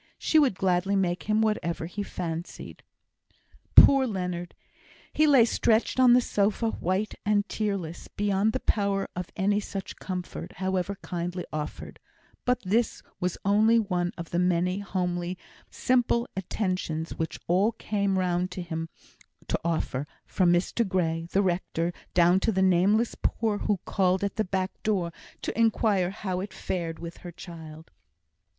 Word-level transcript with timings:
She 0.17 0.39
would 0.39 0.55
gladly 0.55 0.95
make 0.95 1.29
him 1.29 1.43
whatever 1.43 1.85
he 1.85 2.01
fancied. 2.01 2.81
Poor 3.75 4.07
Leonard! 4.07 4.55
he 5.13 5.27
lay 5.27 5.45
stretched 5.45 5.99
on 5.99 6.13
the 6.13 6.21
sofa, 6.21 6.71
white 6.71 7.13
and 7.23 7.47
tearless, 7.47 8.07
beyond 8.07 8.53
the 8.53 8.59
power 8.61 9.07
of 9.15 9.29
any 9.35 9.59
such 9.59 9.97
comfort, 9.97 10.53
however 10.53 10.95
kindly 11.03 11.45
offered; 11.53 11.99
but 12.45 12.59
this 12.63 13.03
was 13.19 13.37
only 13.45 13.77
one 13.77 14.11
of 14.17 14.31
the 14.31 14.39
many 14.39 14.79
homely, 14.79 15.37
simple 15.69 16.27
attentions, 16.35 17.11
which 17.19 17.39
all 17.47 17.71
came 17.73 18.17
round 18.17 18.51
him 18.55 18.89
to 19.49 19.59
offer, 19.63 20.07
from 20.25 20.51
Mr 20.51 20.81
Grey, 20.87 21.27
the 21.31 21.43
rector, 21.43 21.93
down 22.15 22.39
to 22.39 22.51
the 22.51 22.63
nameless 22.63 23.13
poor 23.13 23.59
who 23.59 23.77
called 23.85 24.23
at 24.23 24.35
the 24.35 24.45
back 24.45 24.81
door 24.81 25.13
to 25.43 25.55
inquire 25.55 26.09
how 26.09 26.39
it 26.39 26.55
fared 26.55 26.97
with 26.97 27.17
her 27.17 27.31
child. 27.31 27.91